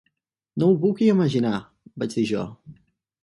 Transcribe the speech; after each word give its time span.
"No 0.61 0.69
m'ho 0.69 0.77
puc 0.85 1.03
imaginar", 1.07 1.53
vaig 2.05 2.15
dir 2.21 2.23
jo. 2.31 2.47